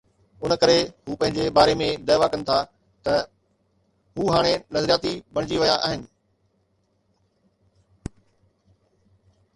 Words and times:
ان 0.43 0.51
ڪري 0.61 0.77
هو 1.07 1.17
پنهنجي 1.21 1.43
باري 1.57 1.75
۾ 1.81 1.89
دعويٰ 2.07 2.29
ڪن 2.33 2.41
ٿا 2.47 2.57
ته 3.05 3.13
هو 4.17 4.23
هاڻي 4.35 4.53
نظرياتي 4.73 5.13
بڻجي 5.33 5.57
ويا 5.61 5.75
آهن. 5.85 6.01